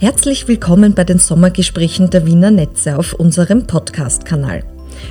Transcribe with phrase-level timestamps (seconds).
[0.00, 4.64] Herzlich willkommen bei den Sommergesprächen der Wiener Netze auf unserem Podcast-Kanal.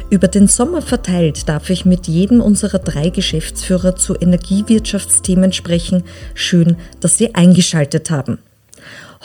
[0.09, 6.05] Über den Sommer verteilt darf ich mit jedem unserer drei Geschäftsführer zu Energiewirtschaftsthemen sprechen.
[6.33, 8.39] Schön, dass Sie eingeschaltet haben.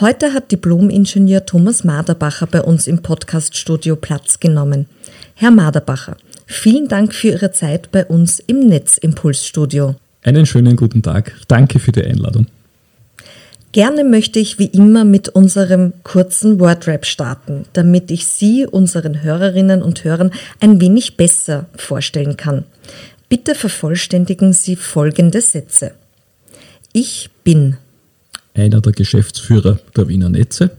[0.00, 4.84] Heute hat Diplom-Ingenieur Thomas Maderbacher bei uns im Podcaststudio Platz genommen.
[5.34, 9.94] Herr Maderbacher, vielen Dank für Ihre Zeit bei uns im Netzimpulsstudio.
[10.24, 11.32] Einen schönen guten Tag.
[11.48, 12.48] Danke für die Einladung.
[13.74, 19.82] Gerne möchte ich wie immer mit unserem kurzen Wordrap starten, damit ich Sie, unseren Hörerinnen
[19.82, 22.62] und Hörern, ein wenig besser vorstellen kann.
[23.28, 25.90] Bitte vervollständigen Sie folgende Sätze.
[26.92, 27.76] Ich bin
[28.54, 30.70] einer der Geschäftsführer der Wiener Netze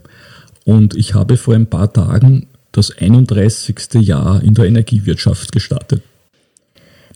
[0.64, 3.76] und ich habe vor ein paar Tagen das 31.
[3.96, 6.02] Jahr in der Energiewirtschaft gestartet.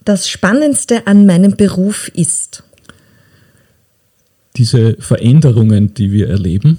[0.04, 2.64] Das Spannendste an meinem Beruf ist
[4.60, 6.78] diese Veränderungen, die wir erleben,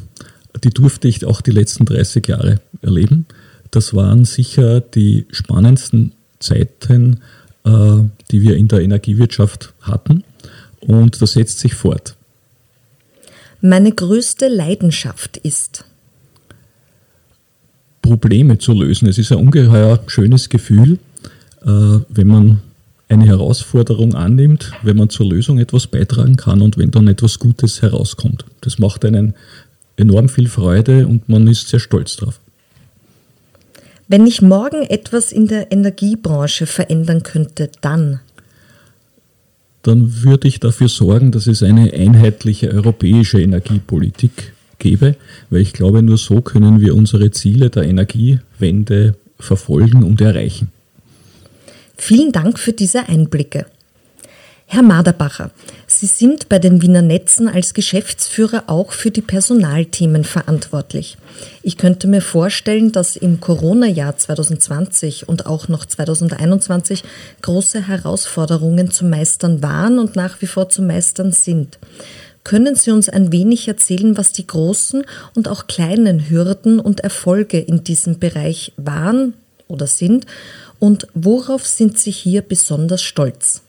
[0.62, 3.27] die durfte ich auch die letzten 30 Jahre erleben.
[3.70, 7.20] Das waren sicher die spannendsten Zeiten,
[7.64, 7.70] äh,
[8.30, 10.24] die wir in der Energiewirtschaft hatten.
[10.80, 12.16] Und das setzt sich fort.
[13.62, 15.84] Meine größte Leidenschaft ist,
[18.02, 19.08] Probleme zu lösen.
[19.08, 20.98] Es ist ein ungeheuer schönes Gefühl,
[21.62, 22.62] äh, wenn man
[23.11, 27.83] eine Herausforderung annimmt, wenn man zur Lösung etwas beitragen kann und wenn dann etwas Gutes
[27.83, 28.44] herauskommt.
[28.61, 29.34] Das macht einen
[29.97, 32.41] enorm viel Freude und man ist sehr stolz drauf.
[34.06, 38.20] Wenn ich morgen etwas in der Energiebranche verändern könnte, dann?
[39.83, 45.16] Dann würde ich dafür sorgen, dass es eine einheitliche europäische Energiepolitik gäbe,
[45.48, 50.69] weil ich glaube, nur so können wir unsere Ziele der Energiewende verfolgen und erreichen.
[52.02, 53.66] Vielen Dank für diese Einblicke.
[54.64, 55.50] Herr Maderbacher,
[55.86, 61.18] Sie sind bei den Wiener Netzen als Geschäftsführer auch für die Personalthemen verantwortlich.
[61.62, 67.04] Ich könnte mir vorstellen, dass im Corona-Jahr 2020 und auch noch 2021
[67.42, 71.78] große Herausforderungen zu meistern waren und nach wie vor zu meistern sind.
[72.44, 75.04] Können Sie uns ein wenig erzählen, was die großen
[75.34, 79.34] und auch kleinen Hürden und Erfolge in diesem Bereich waren
[79.69, 80.26] oder sind
[80.80, 83.62] und worauf sind Sie hier besonders stolz?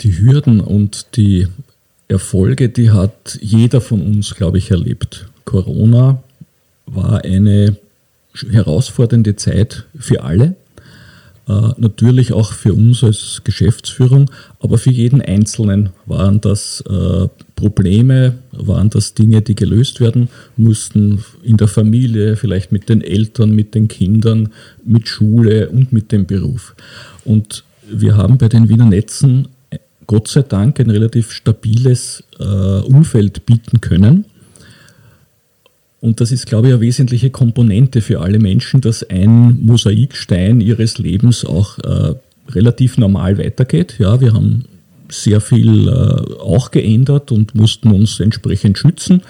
[0.00, 1.48] Die Hürden und die
[2.08, 5.26] Erfolge, die hat jeder von uns, glaube ich, erlebt.
[5.44, 6.22] Corona
[6.86, 7.76] war eine
[8.50, 10.56] herausfordernde Zeit für alle.
[11.46, 18.36] Äh, natürlich auch für uns als Geschäftsführung, aber für jeden Einzelnen waren das äh, Probleme,
[18.52, 23.74] waren das Dinge, die gelöst werden mussten in der Familie, vielleicht mit den Eltern, mit
[23.74, 24.54] den Kindern,
[24.86, 26.74] mit Schule und mit dem Beruf.
[27.26, 33.46] Und wir haben bei den Wiener Netzen äh, Gott sei Dank ein relativ stabiles Umfeld
[33.46, 34.26] bieten können
[36.04, 40.98] und das ist, glaube ich, eine wesentliche Komponente für alle Menschen, dass ein Mosaikstein ihres
[40.98, 42.14] Lebens auch äh,
[42.50, 43.94] relativ normal weitergeht.
[43.98, 44.66] Ja, wir haben
[45.08, 49.22] sehr viel äh, auch geändert und mussten uns entsprechend schützen.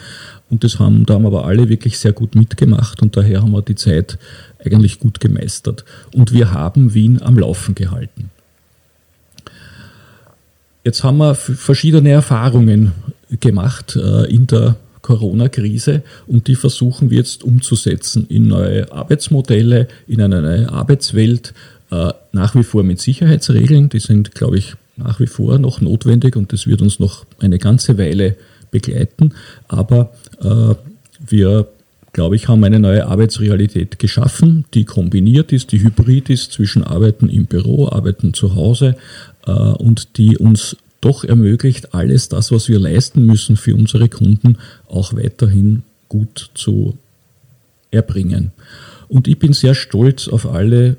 [0.51, 3.63] Und das haben, da haben aber alle wirklich sehr gut mitgemacht und daher haben wir
[3.63, 4.19] die Zeit
[4.59, 5.85] eigentlich gut gemeistert.
[6.13, 8.31] Und wir haben Wien am Laufen gehalten.
[10.83, 12.91] Jetzt haben wir verschiedene Erfahrungen
[13.39, 14.75] gemacht äh, in der
[15.05, 21.53] Corona-Krise und die versuchen wir jetzt umzusetzen in neue Arbeitsmodelle, in eine neue Arbeitswelt,
[21.91, 23.91] äh, nach wie vor mit Sicherheitsregeln.
[23.91, 27.59] Die sind, glaube ich, nach wie vor noch notwendig und das wird uns noch eine
[27.59, 28.37] ganze Weile
[28.71, 29.35] begleiten.
[29.69, 30.11] Aber
[30.41, 30.75] äh,
[31.29, 31.69] wir,
[32.15, 37.29] glaube ich, haben eine neue Arbeitsrealität geschaffen, die kombiniert ist, die hybrid ist zwischen Arbeiten
[37.29, 38.97] im Büro, Arbeiten zu Hause
[39.47, 44.59] äh, und die uns doch ermöglicht, alles das, was wir leisten müssen für unsere Kunden,
[44.89, 46.97] auch weiterhin gut zu
[47.91, 48.53] erbringen.
[49.09, 50.97] Und ich bin sehr stolz auf alle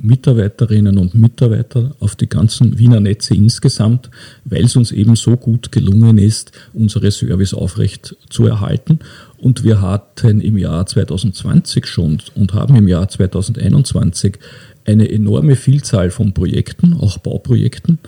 [0.00, 4.10] Mitarbeiterinnen und Mitarbeiter, auf die ganzen Wiener Netze insgesamt,
[4.44, 8.98] weil es uns eben so gut gelungen ist, unsere Service aufrecht zu erhalten.
[9.38, 14.38] Und wir hatten im Jahr 2020 schon und haben im Jahr 2021
[14.84, 17.98] eine enorme Vielzahl von Projekten, auch Bauprojekten,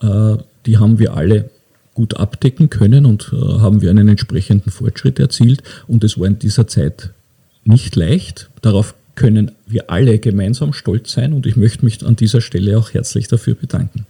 [0.00, 1.50] äh, die haben wir alle
[1.94, 5.62] gut abdecken können und äh, haben wir einen entsprechenden Fortschritt erzielt.
[5.86, 7.10] Und es war in dieser Zeit
[7.64, 8.50] nicht leicht.
[8.62, 12.92] Darauf können wir alle gemeinsam stolz sein und ich möchte mich an dieser Stelle auch
[12.92, 14.06] herzlich dafür bedanken.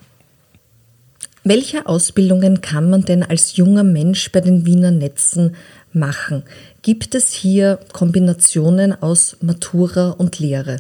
[1.47, 5.55] Welche Ausbildungen kann man denn als junger Mensch bei den Wiener Netzen
[5.93, 6.43] machen?
[6.81, 10.79] Gibt es hier Kombinationen aus Matura und Lehre?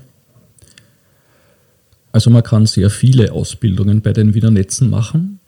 [2.12, 5.38] Also man kann sehr viele Ausbildungen bei den Wiener Netzen machen.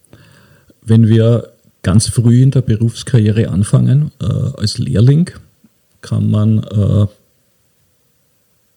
[0.87, 1.53] Wenn wir
[1.87, 4.11] ganz früh in der Berufskarriere anfangen.
[4.21, 5.31] Äh, als Lehrling
[6.00, 7.06] kann man äh,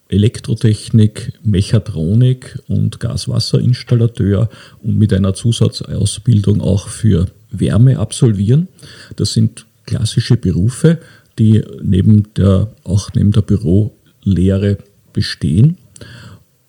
[0.09, 4.47] Elektrotechnik, Mechatronik und Gaswasserinstallateur
[4.83, 8.67] und mit einer Zusatzausbildung auch für Wärme absolvieren.
[9.15, 10.99] Das sind klassische Berufe,
[11.39, 14.77] die neben der, auch neben der Bürolehre
[15.13, 15.79] bestehen.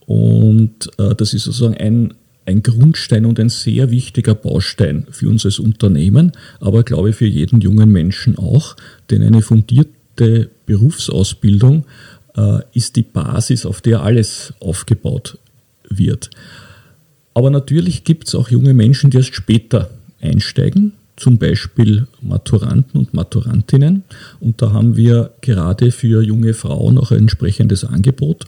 [0.07, 2.15] Und äh, das ist sozusagen ein,
[2.47, 7.27] ein Grundstein und ein sehr wichtiger Baustein für uns als Unternehmen, aber glaube ich für
[7.27, 8.77] jeden jungen Menschen auch,
[9.11, 11.85] denn eine fundierte Berufsausbildung
[12.37, 15.39] äh, ist die Basis, auf der alles aufgebaut
[15.89, 16.31] wird.
[17.35, 19.91] Aber natürlich gibt es auch junge Menschen, die erst später
[20.21, 24.05] einsteigen, zum Beispiel Maturanten und Maturantinnen.
[24.41, 28.47] Und da haben wir gerade für junge Frauen auch ein entsprechendes Angebot.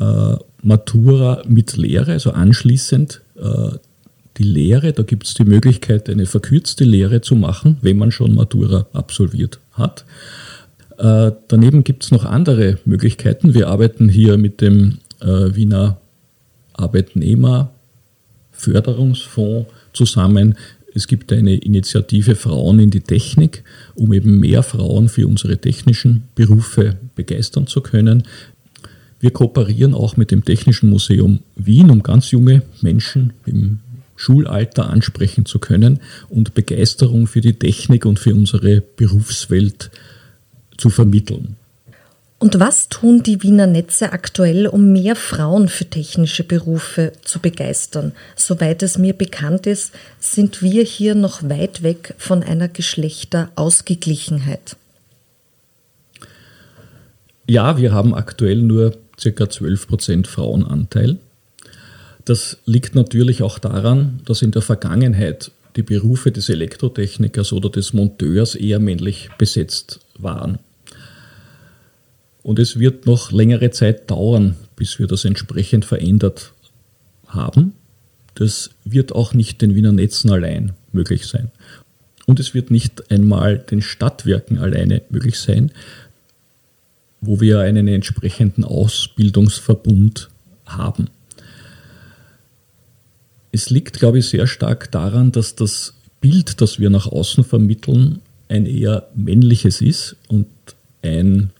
[0.00, 4.92] Äh, Matura mit Lehre, also anschließend die Lehre.
[4.92, 9.60] Da gibt es die Möglichkeit, eine verkürzte Lehre zu machen, wenn man schon Matura absolviert
[9.72, 10.04] hat.
[10.98, 13.54] Äh, daneben gibt es noch andere Möglichkeiten.
[13.54, 15.98] Wir arbeiten hier mit dem äh, Wiener
[16.74, 20.56] Arbeitnehmerförderungsfonds zusammen.
[20.94, 23.64] Es gibt eine Initiative Frauen in die Technik,
[23.96, 28.22] um eben mehr Frauen für unsere technischen Berufe begeistern zu können.
[29.20, 33.80] Wir kooperieren auch mit dem Technischen Museum Wien, um ganz junge Menschen im
[34.16, 39.90] Schulalter ansprechen zu können und Begeisterung für die Technik und für unsere Berufswelt
[40.76, 41.56] zu vermitteln.
[42.38, 48.12] Und was tun die Wiener Netze aktuell, um mehr Frauen für technische Berufe zu begeistern?
[48.36, 54.76] Soweit es mir bekannt ist, sind wir hier noch weit weg von einer Geschlechterausgeglichenheit.
[57.46, 59.50] Ja, wir haben aktuell nur ca.
[59.50, 61.18] 12 Prozent Frauenanteil.
[62.24, 67.92] Das liegt natürlich auch daran, dass in der Vergangenheit die Berufe des Elektrotechnikers oder des
[67.92, 70.58] Monteurs eher männlich besetzt waren.
[72.42, 76.52] Und es wird noch längere Zeit dauern, bis wir das entsprechend verändert
[77.26, 77.72] haben.
[78.34, 81.50] Das wird auch nicht den Wiener Netzen allein möglich sein.
[82.26, 85.72] Und es wird nicht einmal den Stadtwerken alleine möglich sein,
[87.26, 90.28] wo wir einen entsprechenden Ausbildungsverbund
[90.66, 91.08] haben.
[93.52, 98.20] Es liegt, glaube ich, sehr stark daran, dass das Bild, das wir nach außen vermitteln,
[98.48, 100.46] ein eher männliches ist und
[101.02, 101.50] ein,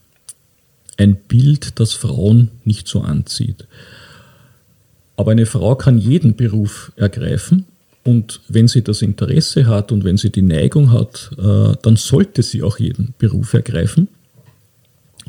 [0.97, 3.67] ein Bild, das Frauen nicht so anzieht.
[5.17, 7.67] Aber eine Frau kann jeden Beruf ergreifen
[8.05, 12.43] und wenn sie das Interesse hat und wenn sie die Neigung hat, äh, dann sollte
[12.43, 14.09] sie auch jeden Beruf ergreifen.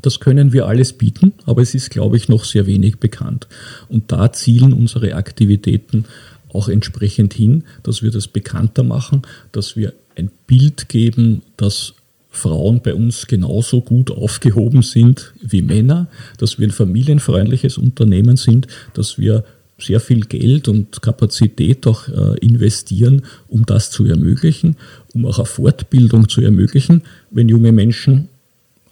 [0.06, 3.48] Das können wir alles bieten, aber es ist, glaube ich, noch sehr wenig bekannt.
[3.90, 6.06] Und da zielen unsere Aktivitäten
[6.54, 11.96] auch entsprechend hin, dass wir das bekannter machen, dass wir ein Bild geben, dass
[12.30, 18.68] Frauen bei uns genauso gut aufgehoben sind wie Männer, dass wir ein familienfreundliches Unternehmen sind,
[18.94, 19.44] dass wir
[19.80, 24.78] sehr viel Geld und Kapazität auch äh, investieren, um das zu ermöglichen,
[25.16, 27.02] um auch eine Fortbildung zu ermöglichen,
[27.32, 28.30] wenn junge Menschen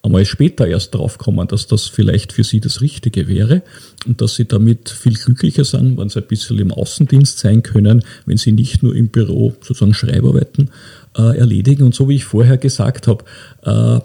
[0.03, 3.63] einmal später erst draufkommen, dass das vielleicht für sie das Richtige wäre
[4.05, 8.03] und dass sie damit viel glücklicher sind, wenn sie ein bisschen im Außendienst sein können,
[8.25, 10.69] wenn sie nicht nur im Büro sozusagen Schreibarbeiten
[11.17, 11.83] äh, erledigen.
[11.83, 13.23] Und so wie ich vorher gesagt habe,
[13.63, 14.01] äh,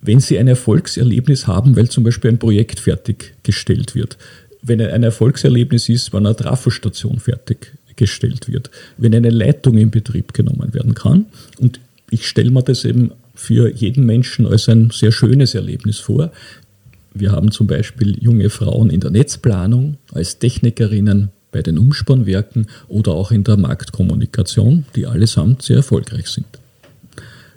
[0.00, 4.18] wenn sie ein Erfolgserlebnis haben, weil zum Beispiel ein Projekt fertiggestellt wird,
[4.62, 10.74] wenn ein Erfolgserlebnis ist, wenn eine Trafostation fertiggestellt wird, wenn eine Leitung in Betrieb genommen
[10.74, 11.26] werden kann.
[11.58, 11.78] Und
[12.10, 16.32] ich stelle mir das eben für jeden Menschen als ein sehr schönes Erlebnis vor.
[17.14, 23.12] Wir haben zum Beispiel junge Frauen in der Netzplanung, als Technikerinnen bei den Umspannwerken oder
[23.12, 26.46] auch in der Marktkommunikation, die allesamt sehr erfolgreich sind.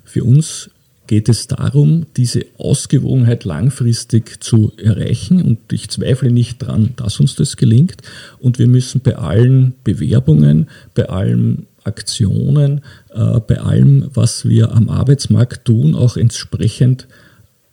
[0.05, 0.69] Für uns
[1.07, 7.33] geht es darum, diese Ausgewogenheit langfristig zu erreichen und ich zweifle nicht daran, dass uns
[7.35, 7.97] das gelingt
[8.39, 12.81] und wir müssen bei allen Bewerbungen, bei allen Aktionen,
[13.13, 17.07] äh, bei allem, was wir am Arbeitsmarkt tun, auch entsprechend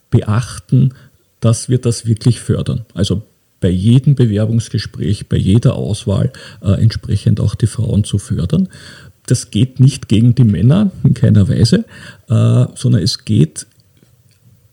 [0.09, 0.93] beachten,
[1.39, 2.85] dass wir das wirklich fördern.
[2.93, 3.23] Also
[3.59, 8.69] bei jedem Bewerbungsgespräch, bei jeder Auswahl äh, entsprechend auch die Frauen zu fördern.
[9.25, 11.85] Das geht nicht gegen die Männer in keiner Weise,
[12.29, 13.67] äh, sondern es geht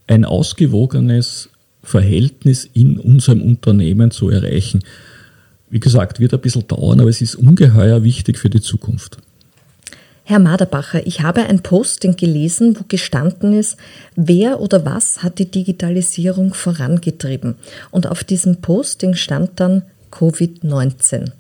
[0.07, 1.51] ein ausgewogenes
[1.83, 4.83] Verhältnis in unserem Unternehmen zu erreichen.
[5.69, 9.19] Wie gesagt, wird ein bisschen dauern, aber es ist ungeheuer wichtig für die Zukunft.
[10.29, 13.77] Herr Maderbacher, ich habe ein Posting gelesen, wo gestanden ist,
[14.17, 17.55] wer oder was hat die Digitalisierung vorangetrieben.
[17.93, 21.31] Und auf diesem Posting stand dann Covid-19.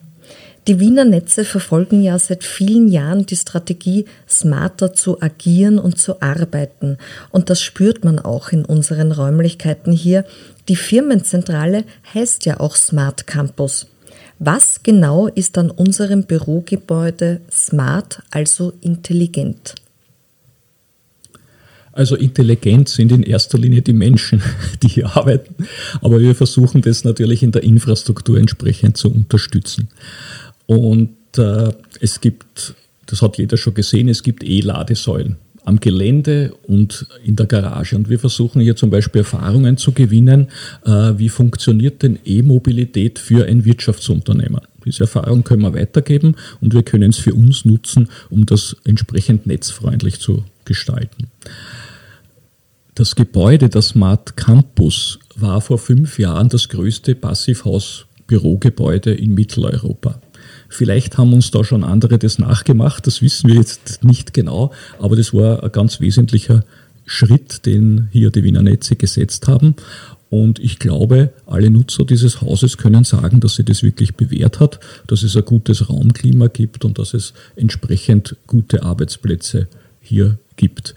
[0.68, 6.22] Die Wiener Netze verfolgen ja seit vielen Jahren die Strategie, smarter zu agieren und zu
[6.22, 6.98] arbeiten.
[7.30, 10.24] Und das spürt man auch in unseren Räumlichkeiten hier.
[10.68, 13.86] Die Firmenzentrale heißt ja auch Smart Campus.
[14.38, 19.74] Was genau ist an unserem Bürogebäude smart, also intelligent?
[21.92, 24.42] Also intelligent sind in erster Linie die Menschen,
[24.82, 25.66] die hier arbeiten,
[26.02, 29.88] aber wir versuchen das natürlich in der Infrastruktur entsprechend zu unterstützen.
[30.66, 32.74] Und äh, es gibt,
[33.06, 35.36] das hat jeder schon gesehen, es gibt E-Ladesäulen
[35.66, 37.96] am Gelände und in der Garage.
[37.96, 40.48] Und wir versuchen hier zum Beispiel Erfahrungen zu gewinnen,
[40.84, 44.60] äh, wie funktioniert denn E-Mobilität für ein Wirtschaftsunternehmen.
[44.84, 49.46] Diese Erfahrung können wir weitergeben und wir können es für uns nutzen, um das entsprechend
[49.46, 51.26] netzfreundlich zu gestalten.
[52.94, 60.20] Das Gebäude, das Smart Campus, war vor fünf Jahren das größte Passivhaus-Bürogebäude in Mitteleuropa.
[60.68, 65.16] Vielleicht haben uns da schon andere das nachgemacht, das wissen wir jetzt nicht genau, aber
[65.16, 66.64] das war ein ganz wesentlicher
[67.04, 69.76] Schritt, den hier die Wiener Netze gesetzt haben.
[70.28, 74.80] Und ich glaube, alle Nutzer dieses Hauses können sagen, dass sie das wirklich bewährt hat,
[75.06, 79.68] dass es ein gutes Raumklima gibt und dass es entsprechend gute Arbeitsplätze
[80.00, 80.94] hier gibt.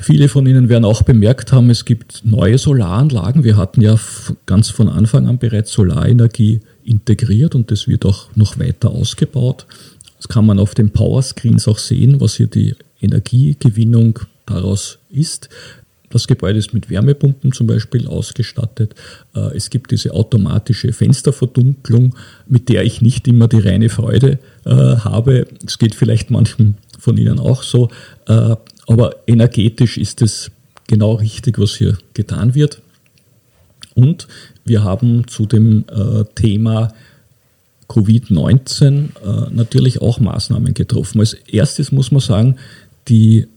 [0.00, 3.42] Viele von Ihnen werden auch bemerkt haben, es gibt neue Solaranlagen.
[3.42, 3.96] Wir hatten ja
[4.46, 9.66] ganz von Anfang an bereits Solarenergie integriert und das wird auch noch weiter ausgebaut.
[10.16, 15.48] Das kann man auf den Powerscreens auch sehen, was hier die Energiegewinnung daraus ist.
[16.10, 18.94] Das Gebäude ist mit Wärmepumpen zum Beispiel ausgestattet.
[19.34, 22.14] Äh, es gibt diese automatische Fensterverdunklung,
[22.46, 25.46] mit der ich nicht immer die reine Freude äh, habe.
[25.66, 27.90] Es geht vielleicht manchen von Ihnen auch so.
[28.26, 30.50] Äh, aber energetisch ist es
[30.86, 32.80] genau richtig, was hier getan wird.
[33.98, 34.28] Und
[34.64, 36.92] wir haben zu dem äh, Thema
[37.88, 41.18] Covid-19 äh, natürlich auch Maßnahmen getroffen.
[41.18, 42.56] Als erstes muss man sagen,
[43.08, 43.48] die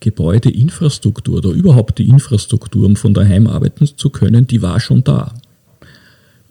[0.00, 5.34] Gebäudeinfrastruktur oder überhaupt die Infrastruktur, um von daheim arbeiten zu können, die war schon da.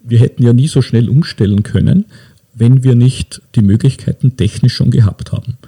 [0.02, 2.06] Wir hätten ja nie so schnell umstellen können,
[2.54, 5.58] wenn wir nicht die Möglichkeiten technisch schon gehabt haben.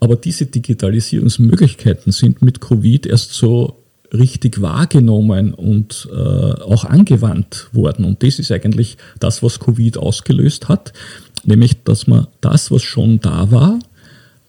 [0.00, 3.79] Aber diese Digitalisierungsmöglichkeiten sind mit Covid erst so
[4.12, 8.04] richtig wahrgenommen und äh, auch angewandt worden.
[8.04, 10.92] Und das ist eigentlich das, was Covid ausgelöst hat,
[11.44, 13.78] nämlich dass man das, was schon da war,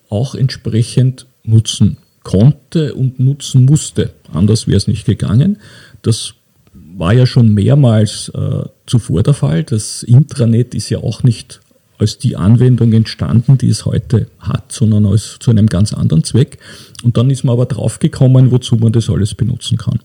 [0.09, 4.11] auch entsprechend nutzen konnte und nutzen musste.
[4.31, 5.57] Anders wäre es nicht gegangen.
[6.01, 6.33] Das
[6.73, 9.63] war ja schon mehrmals äh, zuvor der Fall.
[9.63, 11.60] Das Intranet ist ja auch nicht
[12.01, 16.57] als die Anwendung entstanden, die es heute hat, sondern als zu einem ganz anderen Zweck.
[17.03, 19.99] Und dann ist man aber draufgekommen, wozu man das alles benutzen kann.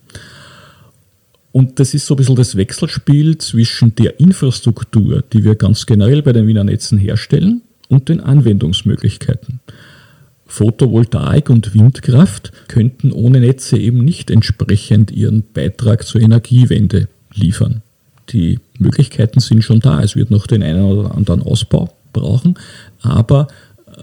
[1.53, 6.23] Und das ist so ein bisschen das Wechselspiel zwischen der Infrastruktur, die wir ganz generell
[6.23, 9.61] bei den Wiener Netzen herstellen, und den Anwendungsmöglichkeiten.
[10.45, 17.83] Photovoltaik und Windkraft könnten ohne Netze eben nicht entsprechend ihren Beitrag zur Energiewende liefern
[18.31, 20.03] die Möglichkeiten sind schon da.
[20.03, 22.59] Es wird noch den einen oder anderen Ausbau brauchen,
[23.03, 23.49] aber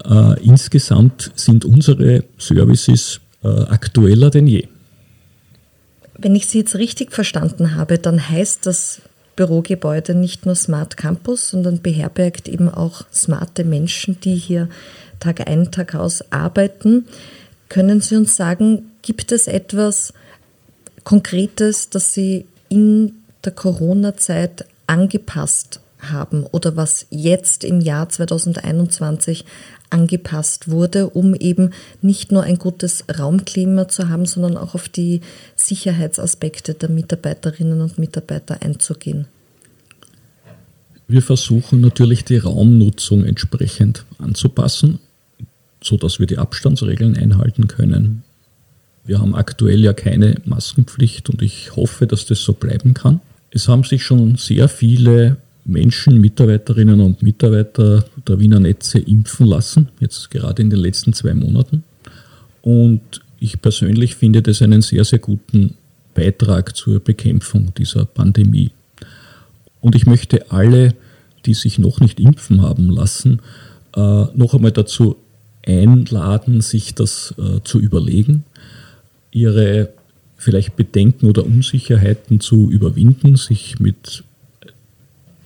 [0.04, 4.68] äh, insgesamt sind unsere Services äh, aktueller denn je.
[6.16, 9.02] Wenn ich Sie jetzt richtig verstanden habe, dann heißt das
[9.36, 14.68] Bürogebäude nicht nur Smart Campus, sondern beherbergt eben auch smarte Menschen, die hier
[15.18, 17.06] Tag ein, Tag aus arbeiten.
[17.68, 20.12] Können Sie uns sagen, gibt es etwas
[21.02, 29.44] Konkretes, das Sie in der Corona-Zeit angepasst haben oder was jetzt im Jahr 2021
[29.90, 31.70] angepasst wurde, um eben
[32.02, 35.20] nicht nur ein gutes Raumklima zu haben, sondern auch auf die
[35.56, 39.26] Sicherheitsaspekte der Mitarbeiterinnen und Mitarbeiter einzugehen?
[41.06, 44.98] Wir versuchen natürlich die Raumnutzung entsprechend anzupassen,
[45.82, 48.24] sodass wir die Abstandsregeln einhalten können.
[49.04, 53.20] Wir haben aktuell ja keine Maskenpflicht und ich hoffe, dass das so bleiben kann.
[53.54, 59.88] Es haben sich schon sehr viele Menschen, Mitarbeiterinnen und Mitarbeiter der Wiener Netze impfen lassen,
[60.00, 61.84] jetzt gerade in den letzten zwei Monaten.
[62.62, 65.74] Und ich persönlich finde das einen sehr, sehr guten
[66.14, 68.72] Beitrag zur Bekämpfung dieser Pandemie.
[69.80, 70.94] Und ich möchte alle,
[71.46, 73.40] die sich noch nicht impfen haben lassen,
[73.94, 74.00] äh,
[74.34, 75.16] noch einmal dazu
[75.64, 78.42] einladen, sich das äh, zu überlegen,
[79.30, 79.90] ihre
[80.36, 84.24] vielleicht Bedenken oder Unsicherheiten zu überwinden, sich mit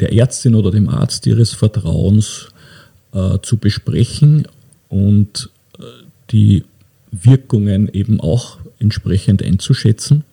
[0.00, 2.49] der Ärztin oder dem Arzt ihres Vertrauens
[3.12, 4.47] äh, zu besprechen
[4.88, 5.83] und äh,
[6.30, 6.64] die
[7.11, 10.25] Wirkungen eben auch entsprechend einzuschätzen.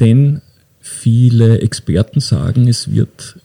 [0.00, 0.42] Denn
[0.80, 3.36] viele Experten sagen, es wird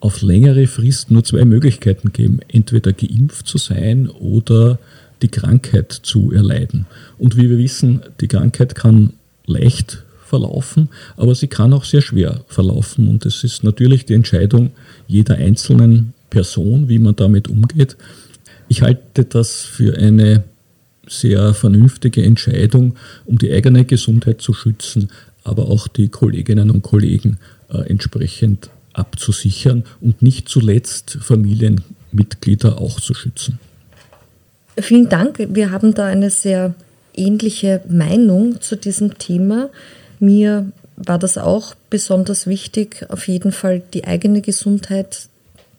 [0.00, 2.40] auf längere Frist nur zwei Möglichkeiten geben.
[2.48, 4.78] Entweder geimpft zu sein oder
[5.24, 6.84] die Krankheit zu erleiden.
[7.18, 9.14] Und wie wir wissen, die Krankheit kann
[9.46, 13.08] leicht verlaufen, aber sie kann auch sehr schwer verlaufen.
[13.08, 14.72] Und es ist natürlich die Entscheidung
[15.06, 17.96] jeder einzelnen Person, wie man damit umgeht.
[18.68, 20.44] Ich halte das für eine
[21.06, 25.08] sehr vernünftige Entscheidung, um die eigene Gesundheit zu schützen,
[25.42, 27.38] aber auch die Kolleginnen und Kollegen
[27.70, 33.58] äh, entsprechend abzusichern und nicht zuletzt Familienmitglieder auch zu schützen.
[34.76, 35.38] Vielen Dank.
[35.38, 36.74] Wir haben da eine sehr
[37.14, 39.70] ähnliche Meinung zu diesem Thema.
[40.18, 45.28] Mir war das auch besonders wichtig, auf jeden Fall die eigene Gesundheit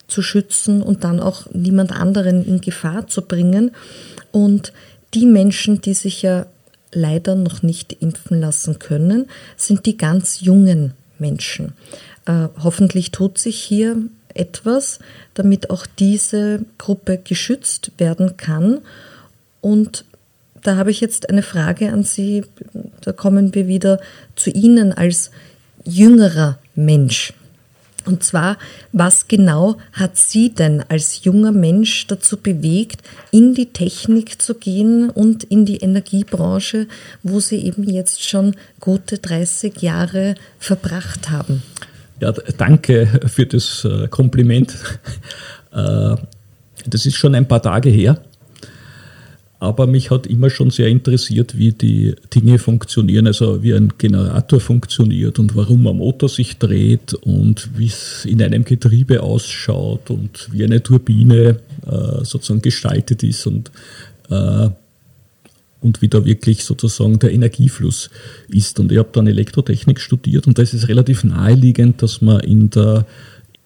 [0.07, 3.71] zu schützen und dann auch niemand anderen in Gefahr zu bringen.
[4.31, 4.71] Und
[5.13, 6.45] die Menschen, die sich ja
[6.93, 11.73] leider noch nicht impfen lassen können, sind die ganz jungen Menschen.
[12.25, 13.97] Äh, hoffentlich tut sich hier
[14.35, 14.99] etwas,
[15.33, 18.81] damit auch diese Gruppe geschützt werden kann.
[19.61, 20.05] Und
[20.61, 22.43] da habe ich jetzt eine Frage an Sie.
[23.01, 23.99] Da kommen wir wieder
[24.35, 25.31] zu Ihnen als
[25.83, 27.33] jüngerer Mensch.
[28.05, 28.57] Und zwar,
[28.91, 33.01] was genau hat Sie denn als junger Mensch dazu bewegt,
[33.31, 36.87] in die Technik zu gehen und in die Energiebranche,
[37.23, 41.63] wo Sie eben jetzt schon gute 30 Jahre verbracht haben?
[42.25, 44.75] Ja, danke für das äh, Kompliment.
[45.71, 46.15] Äh,
[46.87, 48.21] das ist schon ein paar Tage her.
[49.59, 54.61] Aber mich hat immer schon sehr interessiert, wie die Dinge funktionieren, also wie ein Generator
[54.61, 60.47] funktioniert und warum ein Motor sich dreht und wie es in einem Getriebe ausschaut und
[60.51, 63.69] wie eine Turbine äh, sozusagen gestaltet ist und
[65.85, 68.09] und wie da wirklich sozusagen der Energiefluss
[68.49, 68.79] ist.
[68.79, 72.71] Und ich habe dann Elektrotechnik studiert und da ist es relativ naheliegend, dass man in
[72.71, 73.05] der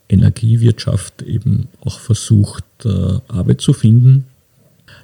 [0.10, 2.90] Energiewirtschaft eben auch versucht, äh,
[3.30, 4.26] Arbeit zu finden.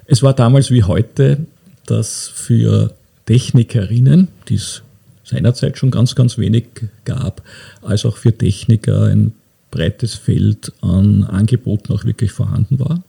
[0.07, 1.45] Es war damals wie heute,
[1.85, 2.93] dass für
[3.25, 4.81] Technikerinnen, die es
[5.23, 6.65] seinerzeit schon ganz, ganz wenig
[7.05, 7.43] gab,
[7.81, 9.31] als auch für Techniker ein
[9.71, 13.03] breites Feld an Angeboten auch wirklich vorhanden war.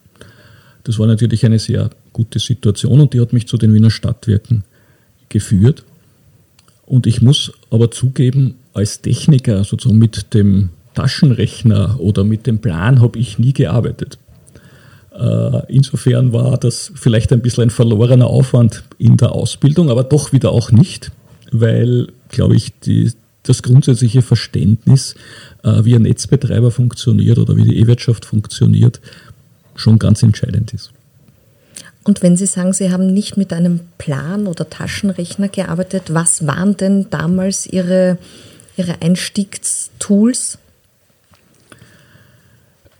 [0.85, 4.65] Das war natürlich eine sehr gute Situation und die hat mich zu den Wiener Stadtwerken
[5.29, 5.85] geführt.
[6.87, 13.03] Und ich muss aber zugeben, als Techniker sozusagen mit dem Taschenrechner oder mit dem Plan
[13.03, 14.19] habe ich nie gearbeitet.
[15.13, 20.33] Äh, insofern war das vielleicht ein bisschen ein verlorener Aufwand in der Ausbildung, aber doch
[20.33, 21.13] wieder auch nicht,
[21.53, 25.17] weil, glaube ich, die, das grundsätzliche Verständnis,
[25.65, 29.01] äh, wie ein Netzbetreiber funktioniert oder wie die E-Wirtschaft funktioniert,
[29.75, 30.93] schon ganz entscheidend ist.
[32.07, 36.77] Und wenn Sie sagen, Sie haben nicht mit einem Plan oder Taschenrechner gearbeitet, was waren
[36.77, 38.17] denn damals Ihre,
[38.77, 40.59] Ihre Einstiegstools?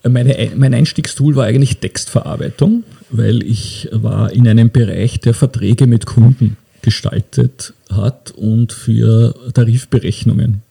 [0.03, 6.07] Meine, mein Einstiegstool war eigentlich Textverarbeitung, weil ich war in einem Bereich, der Verträge mit
[6.07, 10.63] Kunden gestaltet hat und für Tarifberechnungen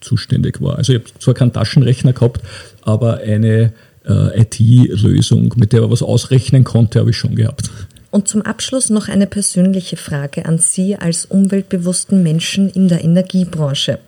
[0.00, 0.78] zuständig war.
[0.78, 2.40] Also ich habe zwar keinen Taschenrechner gehabt,
[2.82, 3.72] aber eine
[4.06, 7.70] äh, IT-Lösung, mit der man was ausrechnen konnte, habe ich schon gehabt.
[8.10, 13.98] Und zum Abschluss noch eine persönliche Frage an Sie als umweltbewussten Menschen in der Energiebranche.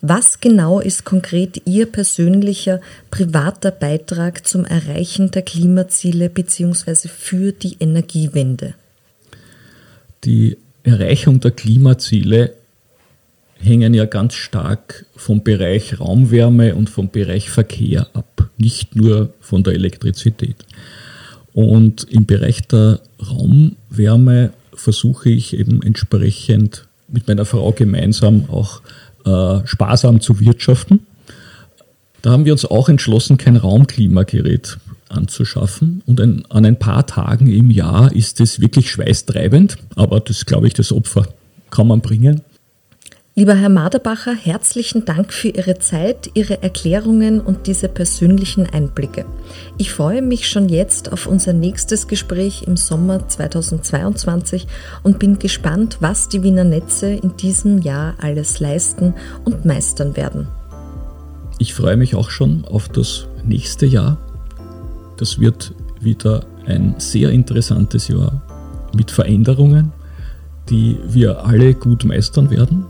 [0.00, 7.08] Was genau ist konkret Ihr persönlicher privater Beitrag zum Erreichen der Klimaziele bzw.
[7.08, 8.74] für die Energiewende?
[10.24, 12.54] Die Erreichung der Klimaziele
[13.58, 18.29] hängen ja ganz stark vom Bereich Raumwärme und vom Bereich Verkehr ab,
[18.60, 20.56] nicht nur von der Elektrizität.
[21.52, 28.82] Und im Bereich der Raumwärme versuche ich eben entsprechend mit meiner Frau gemeinsam auch
[29.24, 31.00] äh, sparsam zu wirtschaften.
[32.22, 36.02] Da haben wir uns auch entschlossen, kein Raumklimagerät anzuschaffen.
[36.06, 40.66] Und ein, an ein paar Tagen im Jahr ist es wirklich schweißtreibend, aber das glaube
[40.66, 41.26] ich, das Opfer
[41.70, 42.42] kann man bringen.
[43.36, 49.24] Lieber Herr Maderbacher, herzlichen Dank für Ihre Zeit, Ihre Erklärungen und diese persönlichen Einblicke.
[49.78, 54.66] Ich freue mich schon jetzt auf unser nächstes Gespräch im Sommer 2022
[55.04, 59.14] und bin gespannt, was die Wiener Netze in diesem Jahr alles leisten
[59.44, 60.48] und meistern werden.
[61.58, 64.18] Ich freue mich auch schon auf das nächste Jahr.
[65.18, 68.42] Das wird wieder ein sehr interessantes Jahr
[68.92, 69.92] mit Veränderungen,
[70.68, 72.86] die wir alle gut meistern werden.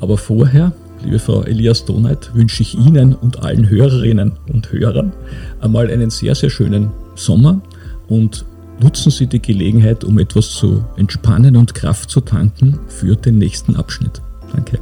[0.00, 0.72] Aber vorher,
[1.04, 5.12] liebe Frau Elias Doneit, wünsche ich Ihnen und allen Hörerinnen und Hörern
[5.60, 7.60] einmal einen sehr, sehr schönen Sommer
[8.08, 8.44] und
[8.82, 13.76] nutzen Sie die Gelegenheit, um etwas zu entspannen und Kraft zu tanken für den nächsten
[13.76, 14.22] Abschnitt.
[14.52, 14.80] Danke.